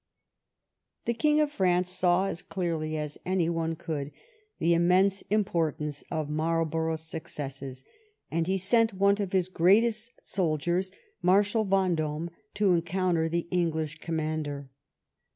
[1.05, 4.11] The King of France saw as dearly as any one could
[4.57, 7.83] the immense importance of Marlborough's suc cesses,
[8.31, 10.91] and he sent one of his greatest soldiers,
[11.21, 14.71] Marshal Vendome, to encounter the English commander.